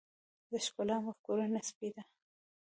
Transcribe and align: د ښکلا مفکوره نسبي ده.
د 0.49 0.51
ښکلا 0.65 0.97
مفکوره 1.05 1.45
نسبي 1.53 1.89
ده. 1.95 2.03